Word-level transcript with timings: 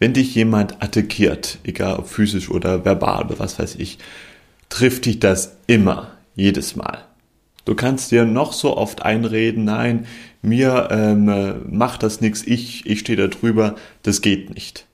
Wenn 0.00 0.12
dich 0.12 0.32
jemand 0.36 0.80
attackiert, 0.80 1.58
egal 1.64 1.96
ob 1.96 2.06
physisch 2.06 2.52
oder 2.52 2.84
verbal 2.84 3.24
oder 3.24 3.40
was 3.40 3.58
weiß 3.58 3.74
ich, 3.74 3.98
trifft 4.68 5.06
dich 5.06 5.18
das 5.18 5.56
immer, 5.66 6.12
jedes 6.36 6.76
Mal. 6.76 7.04
Du 7.64 7.74
kannst 7.74 8.12
dir 8.12 8.24
noch 8.24 8.52
so 8.52 8.76
oft 8.76 9.02
einreden, 9.02 9.64
nein, 9.64 10.06
mir 10.40 10.90
ähm, 10.92 11.64
macht 11.76 12.04
das 12.04 12.20
nichts, 12.20 12.44
ich, 12.46 12.86
ich 12.86 13.00
stehe 13.00 13.18
da 13.18 13.26
drüber, 13.26 13.74
das 14.04 14.22
geht 14.22 14.54
nicht. 14.54 14.86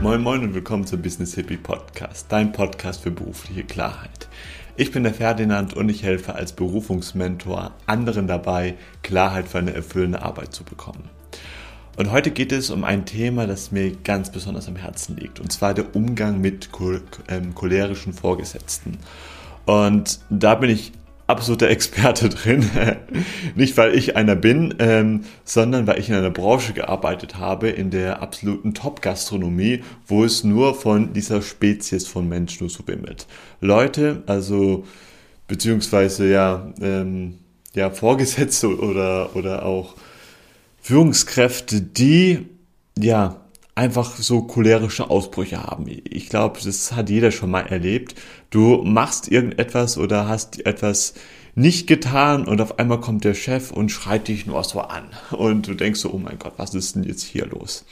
Moin 0.00 0.20
Moin 0.20 0.42
und 0.42 0.54
willkommen 0.54 0.84
zum 0.84 1.00
Business 1.00 1.36
Hippie 1.36 1.58
Podcast, 1.58 2.26
dein 2.28 2.50
Podcast 2.50 3.04
für 3.04 3.12
berufliche 3.12 3.62
Klarheit. 3.62 4.26
Ich 4.74 4.90
bin 4.90 5.02
der 5.02 5.12
Ferdinand 5.12 5.74
und 5.74 5.90
ich 5.90 6.02
helfe 6.02 6.34
als 6.34 6.52
Berufungsmentor 6.52 7.72
anderen 7.84 8.26
dabei, 8.26 8.76
Klarheit 9.02 9.46
für 9.46 9.58
eine 9.58 9.74
erfüllende 9.74 10.22
Arbeit 10.22 10.54
zu 10.54 10.64
bekommen. 10.64 11.10
Und 11.98 12.10
heute 12.10 12.30
geht 12.30 12.52
es 12.52 12.70
um 12.70 12.82
ein 12.82 13.04
Thema, 13.04 13.46
das 13.46 13.70
mir 13.70 13.94
ganz 13.94 14.32
besonders 14.32 14.68
am 14.68 14.76
Herzen 14.76 15.16
liegt, 15.16 15.40
und 15.40 15.52
zwar 15.52 15.74
der 15.74 15.94
Umgang 15.94 16.40
mit 16.40 16.70
ähm, 17.28 17.54
cholerischen 17.54 18.14
Vorgesetzten. 18.14 18.96
Und 19.66 20.20
da 20.30 20.54
bin 20.54 20.70
ich 20.70 20.92
absoluter 21.32 21.68
Experte 21.68 22.28
drin. 22.30 22.64
Nicht, 23.56 23.76
weil 23.76 23.94
ich 23.96 24.16
einer 24.16 24.36
bin, 24.36 24.74
ähm, 24.78 25.24
sondern 25.44 25.86
weil 25.86 25.98
ich 25.98 26.08
in 26.08 26.14
einer 26.14 26.30
Branche 26.30 26.72
gearbeitet 26.72 27.38
habe, 27.38 27.68
in 27.68 27.90
der 27.90 28.22
absoluten 28.22 28.74
Top-Gastronomie, 28.74 29.82
wo 30.06 30.24
es 30.24 30.44
nur 30.44 30.74
von 30.74 31.12
dieser 31.12 31.42
Spezies 31.42 32.06
von 32.06 32.28
Mensch 32.28 32.60
nur 32.60 32.70
so 32.70 32.84
bimmelt. 32.84 33.26
Leute, 33.60 34.22
also 34.26 34.84
beziehungsweise 35.48 36.30
ja, 36.30 36.72
ähm, 36.80 37.38
ja 37.74 37.90
Vorgesetzte 37.90 38.78
oder, 38.78 39.34
oder 39.34 39.64
auch 39.64 39.96
Führungskräfte, 40.80 41.80
die 41.80 42.46
ja 42.96 43.41
einfach 43.74 44.16
so 44.16 44.42
cholerische 44.42 45.08
Ausbrüche 45.10 45.62
haben. 45.62 45.86
Ich 45.88 46.28
glaube, 46.28 46.60
das 46.62 46.92
hat 46.92 47.08
jeder 47.08 47.30
schon 47.30 47.50
mal 47.50 47.66
erlebt. 47.66 48.14
Du 48.50 48.82
machst 48.84 49.28
irgendetwas 49.28 49.96
oder 49.96 50.28
hast 50.28 50.64
etwas 50.66 51.14
nicht 51.54 51.86
getan 51.86 52.46
und 52.46 52.60
auf 52.60 52.78
einmal 52.78 53.00
kommt 53.00 53.24
der 53.24 53.34
Chef 53.34 53.70
und 53.70 53.90
schreit 53.90 54.28
dich 54.28 54.46
nur 54.46 54.62
so 54.64 54.80
an. 54.80 55.04
Und 55.30 55.68
du 55.68 55.74
denkst 55.74 56.00
so, 56.00 56.10
oh 56.12 56.18
mein 56.18 56.38
Gott, 56.38 56.54
was 56.56 56.74
ist 56.74 56.94
denn 56.94 57.04
jetzt 57.04 57.22
hier 57.22 57.46
los? 57.46 57.84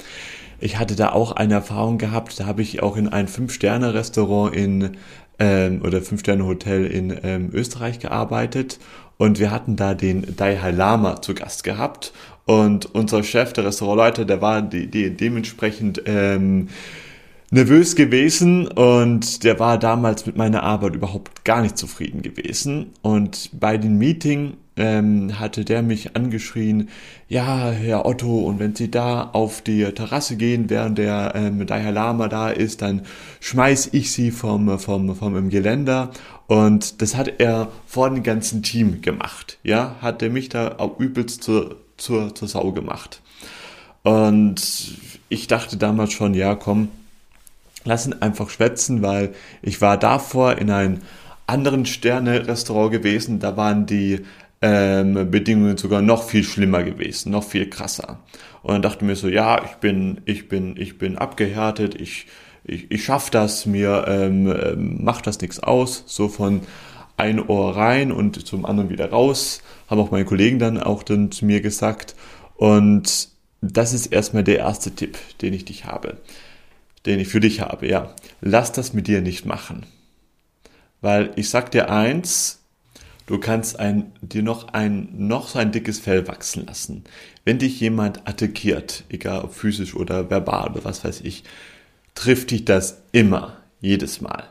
Ich 0.61 0.79
hatte 0.79 0.97
da 0.97 1.13
auch 1.13 1.33
eine 1.33 1.55
Erfahrung 1.55 1.97
gehabt, 1.97 2.39
da 2.39 2.47
habe 2.47 2.63
ich 2.63 2.83
auch 2.83 2.97
in 2.97 3.09
ein 3.09 3.29
Fünf-Sterne-Restaurant 3.29 4.55
in 4.55 4.97
ähm, 5.39 5.81
oder 5.83 6.03
Fünf-Sterne-Hotel 6.03 6.85
in 6.85 7.19
ähm, 7.23 7.51
Österreich 7.53 7.99
gearbeitet 7.99 8.79
und 9.21 9.39
wir 9.39 9.51
hatten 9.51 9.77
da 9.77 9.93
den 9.93 10.35
Dalai 10.35 10.71
Lama 10.71 11.21
zu 11.21 11.35
Gast 11.35 11.63
gehabt 11.63 12.15
und 12.47 12.95
unser 12.95 13.23
Chef, 13.23 13.53
der 13.53 13.67
Restaurantleiter, 13.67 14.25
der 14.25 14.41
war 14.41 14.63
die, 14.63 14.87
die 14.87 15.15
dementsprechend 15.15 16.01
ähm, 16.07 16.69
nervös 17.51 17.97
gewesen 17.97 18.67
und 18.67 19.45
der 19.45 19.61
war 19.61 19.77
damals 19.77 20.25
mit 20.25 20.39
meiner 20.39 20.63
Arbeit 20.63 20.95
überhaupt 20.95 21.45
gar 21.45 21.61
nicht 21.61 21.77
zufrieden 21.77 22.23
gewesen. 22.23 22.95
Und 23.03 23.51
bei 23.53 23.77
dem 23.77 23.99
Meeting 23.99 24.55
ähm, 24.81 25.39
hatte 25.39 25.65
der 25.65 25.83
mich 25.83 26.17
angeschrien, 26.17 26.89
ja, 27.29 27.71
Herr 27.71 28.07
Otto, 28.07 28.41
und 28.41 28.59
wenn 28.59 28.75
Sie 28.75 28.91
da 28.91 29.31
auf 29.33 29.63
die 29.63 29.85
Terrasse 29.85 30.37
gehen, 30.37 30.69
während 30.69 30.99
der 30.99 31.33
ähm, 31.37 31.65
Dalai 31.67 31.91
Lama 31.91 32.27
da 32.27 32.51
ist, 32.51 32.83
dann 32.83 33.03
schmeiß 33.39 33.91
ich 33.93 34.11
Sie 34.11 34.33
vom, 34.33 34.79
vom, 34.79 35.15
vom 35.15 35.51
Geländer. 35.51 36.11
Und 36.49 37.01
das 37.01 37.17
hat 37.17 37.35
er 37.39 37.69
vor 37.87 38.11
dem 38.11 38.25
ganzen 38.25 38.65
Team 38.65 39.03
gemacht. 39.03 39.59
Ja, 39.63 39.95
hat 40.01 40.21
er 40.23 40.31
mich 40.31 40.49
da 40.49 40.77
auch 40.79 40.99
übelst 40.99 41.45
zur 41.45 41.77
zur, 42.01 42.35
zur 42.35 42.49
Sau 42.49 42.73
gemacht. 42.73 43.21
Und 44.03 44.97
ich 45.29 45.47
dachte 45.47 45.77
damals 45.77 46.13
schon, 46.13 46.35
ja, 46.35 46.55
komm, 46.55 46.89
lass 47.85 48.07
ihn 48.07 48.15
einfach 48.15 48.51
schwätzen, 48.51 49.03
weil 49.03 49.35
ich 49.63 49.81
war 49.81 49.97
davor 49.97 50.57
in 50.57 50.71
einem 50.71 51.01
anderen 51.47 51.85
Sterne-Restaurant 51.85 52.93
gewesen, 52.93 53.41
da 53.41 53.57
waren 53.57 53.87
die 53.87 54.21
ähm, 54.63 55.31
Bedingungen 55.31 55.77
sogar 55.77 56.03
noch 56.03 56.25
viel 56.25 56.45
schlimmer 56.45 56.83
gewesen, 56.83 57.33
noch 57.33 57.45
viel 57.45 57.69
krasser. 57.69 58.21
Und 58.63 58.75
dann 58.75 58.83
dachte 58.83 59.05
mir 59.05 59.17
so, 59.17 59.29
ja, 59.29 59.65
ich 59.65 59.77
bin, 59.77 60.21
ich 60.27 60.49
bin, 60.49 60.77
ich 60.77 60.99
bin 60.99 61.17
abgehärtet, 61.17 61.99
ich, 61.99 62.27
ich, 62.65 62.91
ich 62.91 63.05
schaff 63.05 63.31
das, 63.31 63.67
mir 63.67 64.05
ähm, 64.07 64.47
ähm 64.49 65.05
macht 65.05 65.27
das 65.27 65.41
nichts 65.41 65.61
aus, 65.61 66.05
so 66.07 66.29
von 66.29 66.61
ein 67.17 67.41
Ohr 67.41 67.77
rein 67.77 68.13
und 68.13 68.47
zum 68.47 68.65
anderen 68.65 68.91
wieder 68.91 69.11
raus, 69.11 69.63
haben 69.89 70.01
auch 70.01 70.11
meine 70.11 70.25
Kollegen 70.25 70.59
dann 70.59 70.79
auch 70.79 71.03
dann 71.03 71.31
zu 71.31 71.45
mir 71.45 71.61
gesagt. 71.61 72.15
Und 72.57 73.29
das 73.61 73.93
ist 73.93 74.07
erstmal 74.07 74.45
der 74.45 74.59
erste 74.59 74.93
Tipp, 74.93 75.19
den 75.43 75.53
ich 75.53 75.65
dich 75.67 75.85
habe, 75.85 76.19
den 77.07 77.21
ich 77.21 77.29
für 77.29 77.41
dich 77.41 77.61
habe, 77.61 77.87
ja. 77.89 78.15
Lass 78.41 78.73
das 78.73 78.95
mit 78.95 79.07
dir 79.07 79.21
nicht 79.21 79.45
machen. 79.45 79.85
Weil 81.03 81.33
ich 81.37 81.51
sag 81.51 81.71
dir 81.71 81.91
eins, 81.91 82.60
du 83.31 83.39
kannst 83.39 83.79
ein, 83.79 84.11
dir 84.23 84.43
noch 84.43 84.73
ein, 84.73 85.09
noch 85.17 85.47
so 85.47 85.61
ein 85.61 85.71
dickes 85.71 86.01
Fell 86.01 86.27
wachsen 86.27 86.67
lassen. 86.67 87.05
Wenn 87.45 87.61
dich 87.61 87.79
jemand 87.79 88.27
attackiert, 88.27 89.05
egal 89.09 89.43
ob 89.43 89.55
physisch 89.55 89.95
oder 89.95 90.31
verbal 90.31 90.73
oder 90.73 90.85
was 90.85 91.05
weiß 91.05 91.21
ich, 91.21 91.45
trifft 92.17 92.51
dich 92.51 92.65
das 92.65 93.03
immer, 93.13 93.59
jedes 93.81 94.21
Mal. 94.21 94.49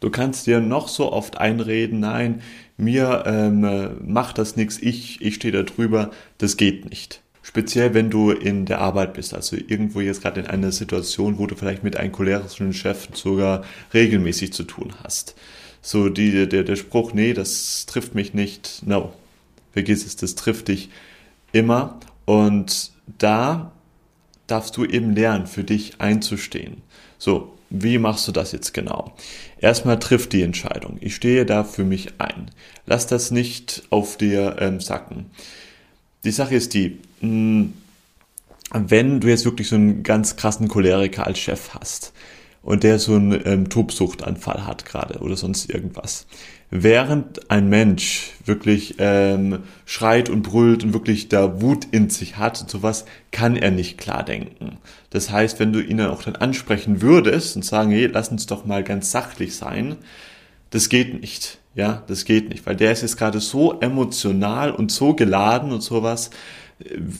Du 0.00 0.10
kannst 0.10 0.46
dir 0.46 0.60
noch 0.60 0.88
so 0.88 1.12
oft 1.12 1.38
einreden, 1.38 2.00
nein, 2.00 2.42
mir 2.76 3.24
ähm, 3.26 3.96
macht 4.06 4.36
das 4.36 4.54
nichts, 4.54 4.78
ich, 4.78 5.22
ich 5.22 5.36
stehe 5.36 5.52
da 5.52 5.62
drüber, 5.62 6.10
das 6.36 6.58
geht 6.58 6.90
nicht. 6.90 7.22
Speziell 7.40 7.94
wenn 7.94 8.10
du 8.10 8.32
in 8.32 8.66
der 8.66 8.82
Arbeit 8.82 9.14
bist, 9.14 9.32
also 9.32 9.56
irgendwo 9.56 10.00
jetzt 10.00 10.20
gerade 10.20 10.40
in 10.40 10.46
einer 10.46 10.72
Situation, 10.72 11.38
wo 11.38 11.46
du 11.46 11.56
vielleicht 11.56 11.84
mit 11.84 11.96
einem 11.96 12.12
cholerischen 12.12 12.74
Chef 12.74 13.08
sogar 13.14 13.64
regelmäßig 13.94 14.52
zu 14.52 14.64
tun 14.64 14.92
hast. 15.02 15.36
So 15.82 16.08
die, 16.08 16.46
der, 16.46 16.62
der 16.62 16.76
Spruch, 16.76 17.12
nee, 17.12 17.32
das 17.32 17.86
trifft 17.86 18.14
mich 18.14 18.34
nicht, 18.34 18.82
no, 18.84 19.12
vergiss 19.72 20.04
es, 20.04 20.16
das 20.16 20.34
trifft 20.34 20.68
dich 20.68 20.90
immer. 21.52 21.98
Und 22.26 22.92
da 23.18 23.72
darfst 24.46 24.76
du 24.76 24.84
eben 24.84 25.14
lernen, 25.14 25.46
für 25.46 25.64
dich 25.64 26.00
einzustehen. 26.00 26.82
So, 27.18 27.56
wie 27.70 27.98
machst 27.98 28.26
du 28.26 28.32
das 28.32 28.52
jetzt 28.52 28.74
genau? 28.74 29.14
Erstmal 29.58 29.98
trifft 29.98 30.32
die 30.32 30.42
Entscheidung. 30.42 30.98
Ich 31.00 31.14
stehe 31.14 31.46
da 31.46 31.64
für 31.64 31.84
mich 31.84 32.14
ein. 32.18 32.50
Lass 32.86 33.06
das 33.06 33.30
nicht 33.30 33.84
auf 33.90 34.16
dir 34.16 34.56
ähm, 34.58 34.80
sacken. 34.80 35.26
Die 36.24 36.32
Sache 36.32 36.56
ist 36.56 36.74
die, 36.74 36.98
mh, 37.20 37.28
hm, 37.28 37.72
wenn 38.72 39.20
du 39.20 39.28
jetzt 39.28 39.44
wirklich 39.44 39.68
so 39.68 39.76
einen 39.76 40.02
ganz 40.02 40.36
krassen 40.36 40.68
Choleriker 40.68 41.26
als 41.26 41.38
Chef 41.38 41.70
hast 41.74 42.12
und 42.62 42.82
der 42.82 42.98
so 42.98 43.14
einen 43.14 43.40
ähm, 43.44 43.68
Tobsuchtanfall 43.68 44.66
hat 44.66 44.84
gerade 44.84 45.20
oder 45.20 45.36
sonst 45.36 45.70
irgendwas, 45.70 46.26
während 46.70 47.50
ein 47.50 47.68
Mensch 47.68 48.32
wirklich 48.44 48.96
ähm, 48.98 49.60
schreit 49.86 50.28
und 50.28 50.42
brüllt 50.42 50.84
und 50.84 50.92
wirklich 50.92 51.28
da 51.28 51.60
Wut 51.60 51.86
in 51.90 52.10
sich 52.10 52.36
hat 52.36 52.60
und 52.60 52.70
sowas, 52.70 53.06
kann 53.30 53.56
er 53.56 53.70
nicht 53.70 53.98
klar 53.98 54.24
denken. 54.24 54.78
Das 55.10 55.30
heißt, 55.30 55.58
wenn 55.58 55.72
du 55.72 55.80
ihn 55.80 55.96
dann 55.96 56.10
auch 56.10 56.22
dann 56.22 56.36
ansprechen 56.36 57.02
würdest 57.02 57.56
und 57.56 57.64
sagen, 57.64 57.90
hey, 57.90 58.06
lass 58.06 58.28
uns 58.28 58.46
doch 58.46 58.64
mal 58.64 58.84
ganz 58.84 59.10
sachlich 59.10 59.56
sein, 59.56 59.96
das 60.70 60.88
geht 60.88 61.20
nicht. 61.20 61.58
Ja, 61.74 62.02
das 62.08 62.24
geht 62.24 62.48
nicht, 62.48 62.66
weil 62.66 62.74
der 62.74 62.90
ist 62.90 63.02
jetzt 63.02 63.16
gerade 63.16 63.38
so 63.38 63.78
emotional 63.80 64.72
und 64.72 64.90
so 64.90 65.14
geladen 65.14 65.70
und 65.70 65.82
sowas. 65.82 66.30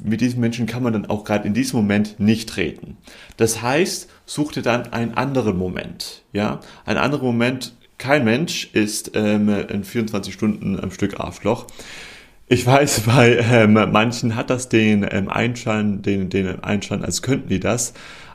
Mit 0.05 0.21
diesem 0.21 0.41
Menschen 0.41 0.67
kann 0.67 0.83
man 0.83 0.93
dann 0.93 1.07
auch 1.07 1.25
gerade 1.25 1.47
in 1.47 1.55
diesem 1.55 1.81
Moment 1.81 2.19
nicht 2.19 2.57
reden. 2.57 2.97
Das 3.37 3.63
heißt, 3.63 4.09
such 4.27 4.53
dir 4.53 4.63
dann 4.63 4.93
einen 4.93 5.15
anderen 5.15 5.57
Moment. 5.57 6.23
Ja, 6.33 6.61
einen 6.85 6.99
anderen 6.99 7.27
Moment, 7.27 7.75
kein 7.99 8.25
Mensch 8.25 8.71
ist 8.73 9.13
ähm, 9.15 9.49
in 9.49 9.85
24 9.85 10.33
Stunden 10.33 10.81
am 10.81 10.91
Stück 10.91 11.21
Arschloch. 11.21 11.67
Ich 12.49 12.67
weiß, 12.67 13.01
bei 13.07 13.37
ähm, 13.39 13.75
manchen 13.75 14.35
hat 14.35 14.51
das 14.51 14.69
den 14.69 15.07
ähm, 15.09 15.29
Einschein, 15.29 16.03
den, 16.03 16.31
den 16.31 16.65
Einschein, 16.65 17.05
als 17.05 17.23
könnten 17.23 17.49
die 17.49 17.61
das, 17.61 17.93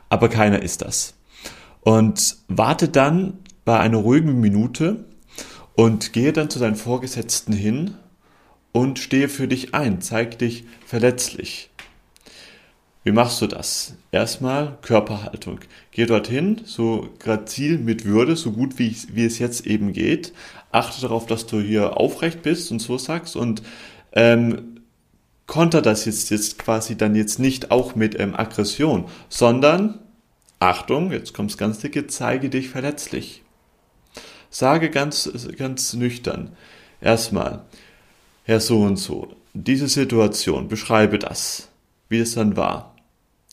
aber 0.08 0.28
keiner 0.28 0.62
ist 0.62 0.82
das. 0.82 1.14
Und 1.80 2.36
warte 2.48 2.88
dann 2.88 3.38
bei 3.64 3.78
einer 3.78 3.98
ruhigen 3.98 4.40
Minute 4.40 5.04
und 5.74 6.12
gehe 6.12 6.32
dann 6.32 6.48
zu 6.48 6.58
deinen 6.58 6.76
Vorgesetzten 6.76 7.52
hin 7.52 7.94
und 8.72 8.98
stehe 8.98 9.28
für 9.28 9.48
dich 9.48 9.74
ein, 9.74 10.00
zeig 10.00 10.38
dich 10.38 10.64
verletzlich. 10.86 11.68
Wie 13.04 13.12
machst 13.12 13.40
du 13.40 13.46
das? 13.46 13.94
Erstmal 14.10 14.78
Körperhaltung. 14.82 15.60
Geh 15.92 16.06
dorthin, 16.06 16.62
so 16.64 17.10
grazil 17.18 17.78
mit 17.78 18.04
Würde, 18.04 18.34
so 18.34 18.52
gut 18.52 18.78
wie, 18.78 18.96
wie 19.12 19.24
es 19.24 19.38
jetzt 19.38 19.66
eben 19.66 19.92
geht. 19.92 20.32
Achte 20.72 21.02
darauf, 21.02 21.26
dass 21.26 21.46
du 21.46 21.60
hier 21.60 21.98
aufrecht 21.98 22.42
bist 22.42 22.72
und 22.72 22.80
so 22.80 22.98
sagst 22.98 23.36
und 23.36 23.62
ähm, 24.12 24.80
konter 25.46 25.82
das 25.82 26.04
jetzt, 26.04 26.30
jetzt 26.30 26.58
quasi 26.58 26.96
dann 26.96 27.14
jetzt 27.14 27.38
nicht 27.38 27.70
auch 27.70 27.94
mit 27.94 28.18
ähm, 28.18 28.34
Aggression, 28.34 29.04
sondern 29.28 30.00
Achtung, 30.58 31.12
jetzt 31.12 31.34
kommt's 31.34 31.58
ganz 31.58 31.78
dicke, 31.78 32.06
zeige 32.06 32.50
dich 32.50 32.70
verletzlich. 32.70 33.42
Sage 34.50 34.90
ganz, 34.90 35.30
ganz 35.56 35.92
nüchtern. 35.92 36.56
Erstmal, 37.00 37.66
Herr 38.44 38.60
so 38.60 38.80
und 38.80 38.96
so, 38.96 39.36
diese 39.64 39.88
Situation, 39.88 40.68
beschreibe 40.68 41.18
das, 41.18 41.68
wie 42.08 42.18
es 42.18 42.34
dann 42.34 42.56
war. 42.56 42.94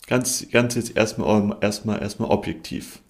Ganz, 0.06 0.46
ganz 0.50 0.74
jetzt 0.74 0.96
erstmal, 0.96 1.56
erstmal, 1.60 2.02
erstmal 2.02 2.30
objektiv. 2.30 3.00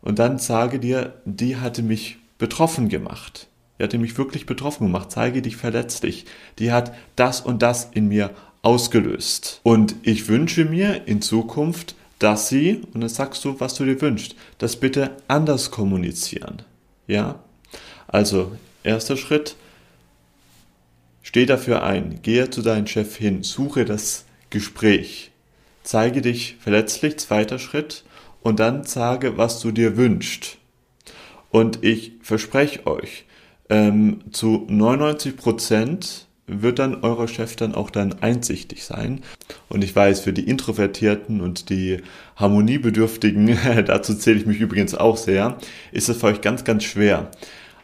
Und 0.00 0.18
dann 0.18 0.38
sage 0.38 0.78
dir, 0.78 1.14
die 1.24 1.56
hatte 1.56 1.82
mich 1.82 2.18
betroffen 2.38 2.88
gemacht. 2.88 3.48
Die 3.78 3.82
hatte 3.82 3.98
mich 3.98 4.16
wirklich 4.16 4.46
betroffen 4.46 4.86
gemacht. 4.86 5.10
Zeige 5.10 5.42
dich 5.42 5.56
verletzlich. 5.56 6.26
Die 6.58 6.70
hat 6.70 6.94
das 7.16 7.40
und 7.40 7.62
das 7.62 7.90
in 7.92 8.08
mir 8.08 8.30
ausgelöst. 8.62 9.60
Und 9.62 9.96
ich 10.02 10.28
wünsche 10.28 10.64
mir 10.64 11.06
in 11.08 11.22
Zukunft, 11.22 11.96
dass 12.18 12.48
sie, 12.48 12.82
und 12.92 13.00
dann 13.00 13.08
sagst 13.08 13.44
du, 13.44 13.58
was 13.58 13.74
du 13.74 13.84
dir 13.84 14.00
wünschst, 14.00 14.36
das 14.58 14.76
bitte 14.76 15.16
anders 15.26 15.70
kommunizieren. 15.70 16.62
Ja? 17.06 17.40
Also, 18.06 18.52
erster 18.84 19.16
Schritt, 19.16 19.56
steh 21.30 21.46
dafür 21.46 21.84
ein, 21.84 22.22
gehe 22.22 22.50
zu 22.50 22.60
deinem 22.60 22.88
Chef 22.88 23.14
hin, 23.14 23.44
suche 23.44 23.84
das 23.84 24.24
Gespräch, 24.50 25.30
zeige 25.84 26.22
dich 26.22 26.56
verletzlich, 26.58 27.18
zweiter 27.18 27.60
Schritt, 27.60 28.02
und 28.42 28.58
dann 28.58 28.82
sage, 28.82 29.38
was 29.38 29.60
du 29.60 29.70
dir 29.70 29.96
wünschst. 29.96 30.58
Und 31.50 31.84
ich 31.84 32.14
verspreche 32.20 32.84
euch, 32.84 33.26
ähm, 33.68 34.22
zu 34.32 34.66
99 34.68 35.36
Prozent 35.36 36.26
wird 36.48 36.80
dann 36.80 37.04
euer 37.04 37.28
Chef 37.28 37.54
dann 37.54 37.76
auch 37.76 37.90
dann 37.90 38.20
einsichtig 38.24 38.82
sein. 38.82 39.20
Und 39.68 39.84
ich 39.84 39.94
weiß, 39.94 40.22
für 40.22 40.32
die 40.32 40.48
Introvertierten 40.48 41.40
und 41.42 41.70
die 41.70 41.98
Harmoniebedürftigen, 42.34 43.56
dazu 43.86 44.16
zähle 44.16 44.40
ich 44.40 44.46
mich 44.46 44.58
übrigens 44.58 44.96
auch 44.96 45.16
sehr, 45.16 45.58
ist 45.92 46.08
es 46.08 46.16
für 46.16 46.26
euch 46.26 46.40
ganz, 46.40 46.64
ganz 46.64 46.82
schwer. 46.82 47.30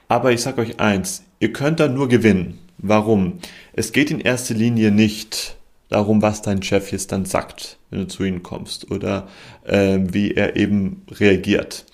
Aber 0.08 0.32
ich 0.32 0.40
sage 0.40 0.62
euch 0.62 0.80
eins, 0.80 1.22
ihr 1.38 1.52
könnt 1.52 1.78
dann 1.78 1.94
nur 1.94 2.08
gewinnen. 2.08 2.58
Warum? 2.78 3.38
Es 3.72 3.92
geht 3.92 4.10
in 4.10 4.20
erster 4.20 4.54
Linie 4.54 4.90
nicht 4.90 5.56
darum, 5.88 6.22
was 6.22 6.42
dein 6.42 6.62
Chef 6.62 6.92
jetzt 6.92 7.12
dann 7.12 7.24
sagt, 7.24 7.78
wenn 7.90 8.00
du 8.00 8.08
zu 8.08 8.24
ihm 8.24 8.42
kommst 8.42 8.90
oder 8.90 9.28
äh, 9.64 9.98
wie 10.00 10.32
er 10.32 10.56
eben 10.56 11.02
reagiert. 11.10 11.84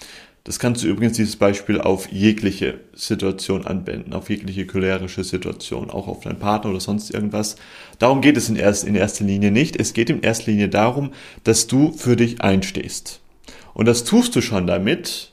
Das 0.45 0.59
kannst 0.59 0.83
du 0.83 0.89
übrigens 0.89 1.17
dieses 1.17 1.37
Beispiel 1.37 1.81
auf 1.81 2.11
jegliche 2.11 2.81
Situation 2.95 3.65
anwenden, 3.65 4.13
auf 4.13 4.29
jegliche 4.29 4.67
cholerische 4.67 5.23
Situation, 5.23 5.89
auch 5.89 6.09
auf 6.09 6.21
deinen 6.25 6.41
Partner 6.41 6.71
oder 6.71 6.81
sonst 6.81 7.15
irgendwas. 7.15 7.55
Darum 8.01 8.21
geht 8.21 8.37
es 8.37 8.49
in, 8.49 8.57
erst, 8.57 8.83
in 8.83 8.97
erster 8.97 9.25
Linie 9.25 9.53
nicht. 9.53 9.79
Es 9.79 9.93
geht 9.93 10.11
in 10.11 10.23
erster 10.23 10.51
Linie 10.51 10.69
darum, 10.69 11.13
dass 11.45 11.69
du 11.69 11.93
für 11.93 12.17
dich 12.17 12.41
einstehst. 12.41 13.21
Und 13.73 13.87
das 13.87 14.03
tust 14.03 14.35
du 14.35 14.41
schon 14.41 14.67
damit, 14.67 15.32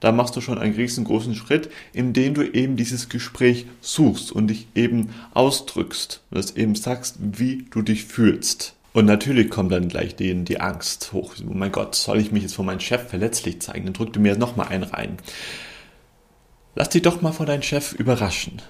da 0.00 0.12
machst 0.12 0.36
du 0.36 0.40
schon 0.40 0.58
einen 0.58 0.74
riesengroßen 0.74 1.34
Schritt, 1.34 1.70
indem 1.92 2.34
du 2.34 2.42
eben 2.42 2.76
dieses 2.76 3.08
Gespräch 3.08 3.66
suchst 3.80 4.30
und 4.30 4.48
dich 4.48 4.68
eben 4.74 5.10
ausdrückst 5.32 6.22
und 6.30 6.38
das 6.38 6.56
eben 6.56 6.74
sagst, 6.74 7.16
wie 7.20 7.66
du 7.70 7.82
dich 7.82 8.04
fühlst. 8.04 8.74
Und 8.92 9.06
natürlich 9.06 9.50
kommt 9.50 9.72
dann 9.72 9.88
gleich 9.88 10.16
denen 10.16 10.44
die 10.44 10.60
Angst 10.60 11.12
hoch. 11.12 11.34
Oh 11.46 11.52
mein 11.52 11.72
Gott, 11.72 11.94
soll 11.94 12.18
ich 12.18 12.32
mich 12.32 12.42
jetzt 12.42 12.54
vor 12.54 12.64
meinem 12.64 12.80
Chef 12.80 13.08
verletzlich 13.08 13.60
zeigen? 13.60 13.84
Dann 13.84 13.92
drück 13.92 14.12
du 14.12 14.20
mir 14.20 14.38
nochmal 14.38 14.68
einen 14.68 14.84
rein. 14.84 15.18
Lass 16.74 16.90
dich 16.90 17.02
doch 17.02 17.20
mal 17.20 17.32
von 17.32 17.46
deinem 17.46 17.62
Chef 17.62 17.92
überraschen. 17.92 18.62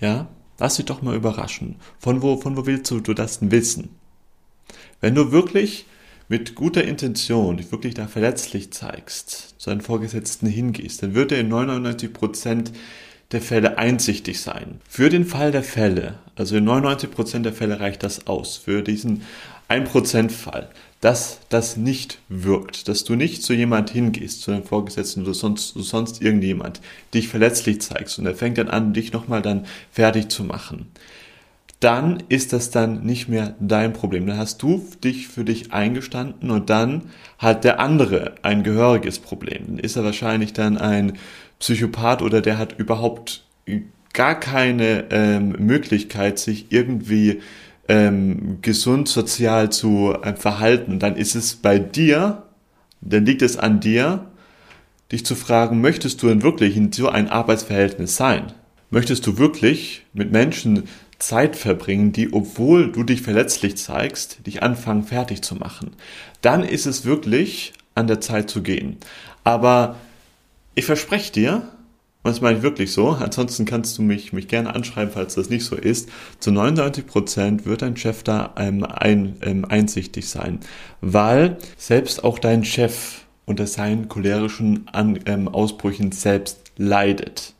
Ja? 0.00 0.28
Lass 0.58 0.76
dich 0.76 0.86
doch 0.86 1.02
mal 1.02 1.14
überraschen. 1.14 1.76
Von 1.98 2.22
wo, 2.22 2.38
von 2.38 2.56
wo 2.56 2.64
willst 2.64 2.90
du, 2.90 3.00
du 3.00 3.12
das 3.12 3.40
denn 3.40 3.50
wissen? 3.50 3.90
Wenn 5.00 5.14
du 5.14 5.30
wirklich 5.30 5.86
mit 6.28 6.54
guter 6.54 6.84
Intention 6.84 7.56
dich 7.56 7.70
wirklich 7.70 7.94
da 7.94 8.06
verletzlich 8.08 8.72
zeigst, 8.72 9.54
zu 9.58 9.70
deinem 9.70 9.80
Vorgesetzten 9.80 10.46
hingehst, 10.46 11.02
dann 11.02 11.14
wird 11.14 11.32
er 11.32 11.40
in 11.40 11.48
99 11.48 12.12
Prozent 12.12 12.72
der 13.32 13.40
Fälle 13.40 13.78
einsichtig 13.78 14.40
sein. 14.40 14.80
Für 14.88 15.08
den 15.08 15.24
Fall 15.24 15.50
der 15.50 15.62
Fälle, 15.62 16.18
also 16.36 16.56
in 16.56 16.68
99% 16.68 17.40
der 17.40 17.52
Fälle 17.52 17.80
reicht 17.80 18.02
das 18.02 18.26
aus, 18.26 18.56
für 18.56 18.82
diesen 18.82 19.22
1% 19.68 20.30
Fall, 20.30 20.68
dass 21.00 21.40
das 21.48 21.76
nicht 21.76 22.18
wirkt, 22.28 22.88
dass 22.88 23.04
du 23.04 23.16
nicht 23.16 23.42
zu 23.42 23.52
jemand 23.52 23.90
hingehst, 23.90 24.42
zu 24.42 24.52
deinem 24.52 24.64
Vorgesetzten 24.64 25.22
oder 25.22 25.34
sonst, 25.34 25.74
sonst 25.74 26.22
irgendjemand, 26.22 26.80
dich 27.14 27.28
verletzlich 27.28 27.80
zeigst 27.80 28.18
und 28.18 28.26
er 28.26 28.34
fängt 28.34 28.58
dann 28.58 28.68
an, 28.68 28.92
dich 28.92 29.12
nochmal 29.12 29.42
dann 29.42 29.66
fertig 29.90 30.28
zu 30.28 30.44
machen. 30.44 30.86
Dann 31.80 32.22
ist 32.28 32.52
das 32.52 32.70
dann 32.70 33.04
nicht 33.04 33.28
mehr 33.28 33.54
dein 33.60 33.92
Problem. 33.92 34.26
Dann 34.26 34.38
hast 34.38 34.62
du 34.62 34.86
dich 35.04 35.28
für 35.28 35.44
dich 35.44 35.72
eingestanden 35.72 36.50
und 36.50 36.70
dann 36.70 37.02
hat 37.38 37.64
der 37.64 37.80
andere 37.80 38.36
ein 38.42 38.62
gehöriges 38.62 39.18
Problem. 39.18 39.64
Dann 39.66 39.78
ist 39.78 39.96
er 39.96 40.04
wahrscheinlich 40.04 40.52
dann 40.52 40.78
ein 40.78 41.18
Psychopath 41.58 42.22
oder 42.22 42.40
der 42.40 42.58
hat 42.58 42.78
überhaupt 42.78 43.44
gar 44.12 44.40
keine 44.40 45.04
ähm, 45.10 45.56
Möglichkeit, 45.58 46.38
sich 46.38 46.66
irgendwie 46.70 47.42
ähm, 47.88 48.58
gesund 48.62 49.08
sozial 49.08 49.70
zu 49.70 50.14
äh, 50.22 50.34
verhalten, 50.34 50.98
dann 50.98 51.16
ist 51.16 51.34
es 51.34 51.54
bei 51.54 51.78
dir, 51.78 52.44
dann 53.00 53.24
liegt 53.24 53.42
es 53.42 53.56
an 53.56 53.80
dir, 53.80 54.26
dich 55.12 55.24
zu 55.24 55.34
fragen, 55.34 55.80
möchtest 55.80 56.22
du 56.22 56.28
denn 56.28 56.42
wirklich 56.42 56.76
in 56.76 56.90
so 56.90 57.08
ein 57.08 57.28
Arbeitsverhältnis 57.28 58.16
sein? 58.16 58.52
Möchtest 58.90 59.26
du 59.26 59.38
wirklich 59.38 60.04
mit 60.12 60.32
Menschen 60.32 60.84
Zeit 61.18 61.56
verbringen, 61.56 62.12
die, 62.12 62.32
obwohl 62.32 62.92
du 62.92 63.02
dich 63.02 63.22
verletzlich 63.22 63.76
zeigst, 63.76 64.46
dich 64.46 64.62
anfangen 64.62 65.04
fertig 65.04 65.42
zu 65.42 65.54
machen? 65.54 65.92
Dann 66.42 66.62
ist 66.62 66.86
es 66.86 67.04
wirklich 67.04 67.72
an 67.94 68.06
der 68.06 68.20
Zeit 68.20 68.50
zu 68.50 68.62
gehen. 68.62 68.98
Aber 69.44 69.96
ich 70.74 70.84
verspreche 70.84 71.32
dir, 71.32 71.62
und 72.22 72.30
das 72.30 72.40
meine 72.40 72.58
ich 72.58 72.62
wirklich 72.62 72.92
so, 72.92 73.10
ansonsten 73.20 73.64
kannst 73.64 73.98
du 73.98 74.02
mich, 74.02 74.32
mich 74.32 74.48
gerne 74.48 74.74
anschreiben, 74.74 75.12
falls 75.12 75.34
das 75.34 75.50
nicht 75.50 75.64
so 75.64 75.74
ist, 75.74 76.08
zu 76.38 76.52
99 76.52 77.06
Prozent 77.06 77.66
wird 77.66 77.82
dein 77.82 77.96
Chef 77.96 78.22
da 78.22 78.54
ähm, 78.58 78.84
ein, 78.84 79.36
ähm, 79.42 79.64
einsichtig 79.64 80.28
sein, 80.28 80.60
weil 81.00 81.56
selbst 81.76 82.22
auch 82.22 82.38
dein 82.38 82.64
Chef 82.64 83.22
unter 83.46 83.66
seinen 83.66 84.08
cholerischen 84.08 84.88
An 84.92 85.18
ähm, 85.26 85.48
Ausbrüchen 85.48 86.12
selbst 86.12 86.72
leidet. 86.76 87.55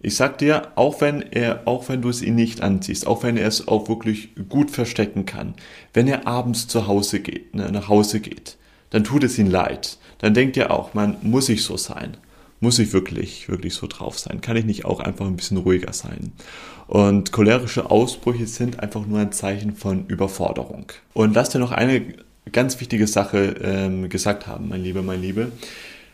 Ich 0.00 0.16
sag 0.16 0.38
dir, 0.38 0.72
auch 0.76 1.00
wenn 1.00 1.22
er, 1.22 1.62
auch 1.66 1.88
wenn 1.88 2.02
du 2.02 2.08
es 2.08 2.22
ihn 2.22 2.34
nicht 2.34 2.60
anziehst, 2.60 3.06
auch 3.06 3.22
wenn 3.22 3.36
er 3.36 3.48
es 3.48 3.66
auch 3.66 3.88
wirklich 3.88 4.30
gut 4.48 4.70
verstecken 4.70 5.26
kann, 5.26 5.54
wenn 5.94 6.06
er 6.06 6.26
abends 6.26 6.68
zu 6.68 6.86
Hause 6.86 7.20
geht, 7.20 7.54
ne, 7.54 7.70
nach 7.72 7.88
Hause 7.88 8.20
geht, 8.20 8.56
dann 8.90 9.04
tut 9.04 9.24
es 9.24 9.38
ihm 9.38 9.50
leid. 9.50 9.98
Dann 10.18 10.34
denkt 10.34 10.56
er 10.56 10.70
auch, 10.70 10.94
man 10.94 11.16
muss 11.22 11.48
ich 11.48 11.62
so 11.62 11.76
sein 11.76 12.16
muss 12.60 12.78
ich 12.78 12.92
wirklich, 12.92 13.48
wirklich 13.48 13.74
so 13.74 13.86
drauf 13.86 14.18
sein? 14.18 14.40
Kann 14.40 14.56
ich 14.56 14.64
nicht 14.64 14.84
auch 14.84 15.00
einfach 15.00 15.26
ein 15.26 15.36
bisschen 15.36 15.58
ruhiger 15.58 15.92
sein? 15.92 16.32
Und 16.86 17.32
cholerische 17.32 17.90
Ausbrüche 17.90 18.46
sind 18.46 18.80
einfach 18.80 19.06
nur 19.06 19.18
ein 19.18 19.32
Zeichen 19.32 19.74
von 19.74 20.06
Überforderung. 20.06 20.92
Und 21.12 21.34
lass 21.34 21.50
dir 21.50 21.58
noch 21.58 21.72
eine 21.72 22.02
ganz 22.52 22.80
wichtige 22.80 23.06
Sache 23.06 23.56
ähm, 23.62 24.08
gesagt 24.08 24.46
haben, 24.46 24.68
mein 24.68 24.82
Lieber, 24.82 25.02
mein 25.02 25.20
Liebe. 25.20 25.52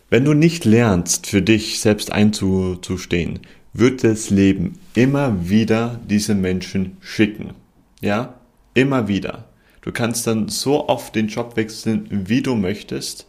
Wenn 0.08 0.24
du 0.24 0.34
nicht 0.34 0.64
lernst, 0.64 1.26
für 1.26 1.42
dich 1.42 1.80
selbst 1.80 2.12
einzustehen, 2.12 3.40
wird 3.72 4.04
das 4.04 4.30
Leben 4.30 4.78
immer 4.94 5.48
wieder 5.48 6.00
diese 6.08 6.34
Menschen 6.34 6.96
schicken. 7.00 7.54
Ja? 8.00 8.34
Immer 8.74 9.08
wieder. 9.08 9.44
Du 9.80 9.92
kannst 9.92 10.26
dann 10.26 10.48
so 10.48 10.88
oft 10.88 11.14
den 11.14 11.28
Job 11.28 11.56
wechseln, 11.56 12.06
wie 12.10 12.42
du 12.42 12.54
möchtest. 12.54 13.26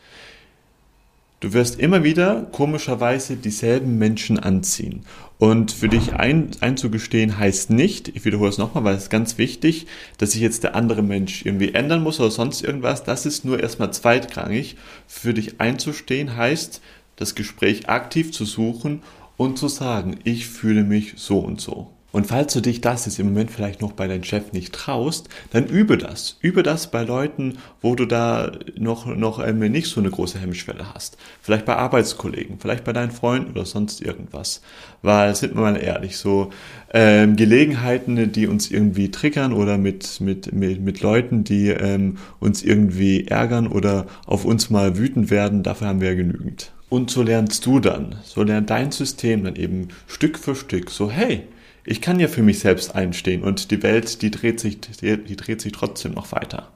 Du 1.40 1.52
wirst 1.52 1.78
immer 1.78 2.06
wieder 2.06 2.48
komischerweise 2.54 3.36
dieselben 3.36 3.98
Menschen 3.98 4.40
anziehen. 4.40 5.04
Und 5.40 5.74
für 5.74 5.90
dich 5.90 6.14
ein, 6.14 6.52
einzugestehen 6.62 7.38
heißt 7.38 7.70
nicht, 7.70 8.08
ich 8.10 8.24
wiederhole 8.24 8.50
es 8.50 8.58
nochmal, 8.58 8.86
weil 8.86 8.96
es 8.96 9.04
ist 9.04 9.10
ganz 9.10 9.38
wichtig, 9.38 9.88
dass 10.18 10.32
sich 10.32 10.42
jetzt 10.42 10.64
der 10.64 10.76
andere 10.76 11.02
Mensch 11.02 11.46
irgendwie 11.46 11.74
ändern 11.74 12.02
muss 12.02 12.22
oder 12.22 12.32
sonst 12.32 12.64
irgendwas. 12.64 13.04
Das 13.04 13.26
ist 13.26 13.44
nur 13.44 13.60
erstmal 13.60 13.92
zweitrangig. 13.92 14.78
Für 15.06 15.34
dich 15.34 15.60
einzustehen 15.60 16.38
heißt, 16.38 16.82
das 17.18 17.36
Gespräch 17.36 17.90
aktiv 17.90 18.32
zu 18.32 18.46
suchen 18.46 19.02
und 19.38 19.58
zu 19.58 19.68
sagen, 19.68 20.20
ich 20.24 20.48
fühle 20.48 20.84
mich 20.84 21.14
so 21.18 21.40
und 21.40 21.60
so. 21.62 21.90
Und 22.14 22.28
falls 22.28 22.54
du 22.54 22.62
dich 22.62 22.80
das 22.80 23.08
jetzt 23.08 23.18
im 23.18 23.26
Moment 23.26 23.50
vielleicht 23.50 23.82
noch 23.82 23.94
bei 23.94 24.08
deinem 24.08 24.24
Chef 24.24 24.54
nicht 24.54 24.72
traust, 24.72 25.30
dann 25.50 25.66
übe 25.66 25.98
das. 25.98 26.38
Übe 26.42 26.62
das 26.62 26.92
bei 26.92 27.02
Leuten, 27.04 27.58
wo 27.82 27.96
du 27.96 28.06
da 28.06 28.52
noch, 28.78 29.08
noch 29.08 29.44
ähm, 29.46 29.58
nicht 29.58 29.88
so 29.88 30.00
eine 30.00 30.12
große 30.12 30.38
Hemmschwelle 30.38 30.94
hast. 30.94 31.18
Vielleicht 31.42 31.66
bei 31.66 31.76
Arbeitskollegen, 31.76 32.60
vielleicht 32.60 32.84
bei 32.84 32.94
deinen 32.94 33.10
Freunden 33.10 33.54
oder 33.54 33.66
sonst 33.66 34.00
irgendwas. 34.00 34.62
Weil, 35.02 35.34
sind 35.36 35.56
wir 35.56 35.62
mal 35.62 35.76
ehrlich, 35.76 36.18
so 36.18 36.52
ähm, 36.94 37.36
Gelegenheiten, 37.36 38.32
die 38.32 38.46
uns 38.46 38.70
irgendwie 38.70 39.10
triggern 39.10 39.52
oder 39.52 39.80
mit, 39.80 40.22
mit, 40.22 40.54
mit, 40.54 40.82
mit 40.82 41.02
Leuten, 41.02 41.44
die 41.44 41.70
ähm, 41.70 42.18
uns 42.40 42.62
irgendwie 42.62 43.26
ärgern 43.26 43.66
oder 43.66 44.06
auf 44.28 44.46
uns 44.46 44.70
mal 44.70 45.00
wütend 45.00 45.32
werden, 45.32 45.64
dafür 45.64 45.88
haben 45.88 46.00
wir 46.00 46.10
ja 46.10 46.16
genügend. 46.16 46.74
Und 46.94 47.10
so 47.10 47.24
lernst 47.24 47.66
du 47.66 47.80
dann, 47.80 48.18
so 48.24 48.44
lernt 48.44 48.70
dein 48.70 48.92
System 48.92 49.44
dann 49.44 49.56
eben 49.56 49.88
Stück 50.06 50.38
für 50.38 50.54
Stück 50.54 50.92
so, 50.92 51.10
hey, 51.10 51.42
ich 51.86 52.02
kann 52.02 52.20
ja 52.20 52.28
für 52.28 52.44
mich 52.44 52.60
selbst 52.60 52.94
einstehen 52.94 53.42
und 53.42 53.72
die 53.72 53.82
Welt, 53.82 54.22
die 54.22 54.30
dreht 54.30 54.60
sich, 54.60 54.80
die, 54.80 55.36
dreht 55.36 55.60
sich 55.60 55.72
trotzdem 55.72 56.12
noch 56.12 56.32
weiter. 56.32 56.72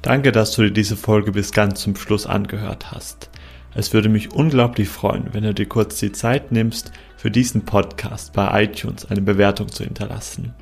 Danke, 0.00 0.30
dass 0.30 0.52
du 0.52 0.62
dir 0.62 0.70
diese 0.70 0.96
Folge 0.96 1.32
bis 1.32 1.50
ganz 1.50 1.80
zum 1.80 1.96
Schluss 1.96 2.24
angehört 2.24 2.92
hast. 2.92 3.28
Es 3.74 3.92
würde 3.92 4.08
mich 4.08 4.30
unglaublich 4.30 4.88
freuen, 4.88 5.30
wenn 5.32 5.42
du 5.42 5.52
dir 5.52 5.66
kurz 5.66 5.98
die 5.98 6.12
Zeit 6.12 6.52
nimmst, 6.52 6.92
für 7.16 7.32
diesen 7.32 7.64
Podcast 7.64 8.32
bei 8.32 8.62
iTunes 8.62 9.06
eine 9.06 9.22
Bewertung 9.22 9.72
zu 9.72 9.82
hinterlassen. 9.82 10.54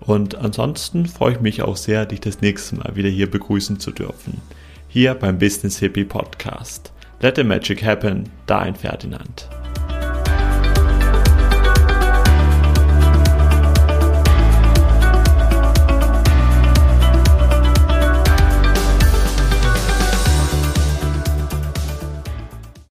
Und 0.00 0.34
ansonsten 0.34 1.06
freue 1.06 1.34
ich 1.34 1.40
mich 1.40 1.62
auch 1.62 1.76
sehr, 1.76 2.04
dich 2.04 2.18
das 2.18 2.40
nächste 2.40 2.74
Mal 2.78 2.96
wieder 2.96 3.10
hier 3.10 3.30
begrüßen 3.30 3.78
zu 3.78 3.92
dürfen. 3.92 4.40
Hier 4.88 5.14
beim 5.14 5.38
Business 5.38 5.78
Hippie 5.78 6.04
Podcast. 6.04 6.92
Let 7.20 7.34
the 7.34 7.42
Magic 7.42 7.80
Happen, 7.80 8.30
dein 8.46 8.76
Ferdinand. 8.76 9.57